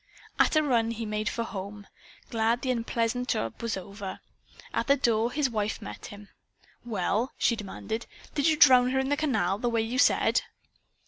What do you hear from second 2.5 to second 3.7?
the unpleasant job